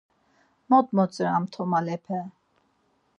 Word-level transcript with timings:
Mot 0.69 0.87
motziram 0.95 1.43
tomalepe! 1.53 2.19